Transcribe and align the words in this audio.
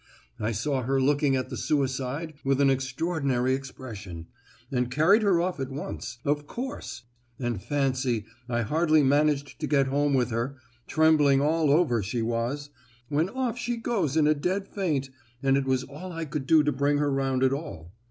I 0.39 0.51
saw 0.51 0.81
her 0.81 0.99
looking 0.99 1.35
at 1.35 1.49
the 1.49 1.55
suicide 1.57 2.33
with 2.43 2.59
an 2.59 2.71
extraordinary 2.71 3.53
expression, 3.53 4.25
and 4.71 4.89
carried 4.89 5.21
her 5.21 5.39
off 5.39 5.59
at 5.59 5.69
once, 5.69 6.17
of 6.25 6.47
course; 6.47 7.03
and 7.37 7.61
fancy, 7.61 8.25
I 8.49 8.63
hardly 8.63 9.03
managed 9.03 9.59
to 9.59 9.67
get 9.67 9.89
home 9.89 10.15
with 10.15 10.31
her—trembling 10.31 11.39
all 11.41 11.69
over 11.69 12.01
she 12.01 12.23
was—when 12.23 13.29
off 13.29 13.59
she 13.59 13.77
goes 13.77 14.17
in 14.17 14.25
a 14.25 14.33
dead 14.33 14.67
faint, 14.67 15.11
and 15.43 15.55
it 15.55 15.65
was 15.65 15.83
all 15.83 16.11
I 16.11 16.25
could 16.25 16.47
do 16.47 16.63
to 16.63 16.71
bring 16.71 16.97
her 16.97 17.11
round 17.11 17.43
at 17.43 17.53
all. 17.53 17.93